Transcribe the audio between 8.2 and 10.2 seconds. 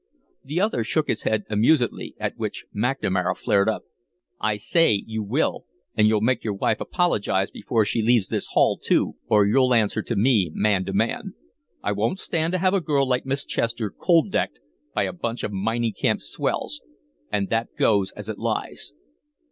this hall, too, or you'll answer to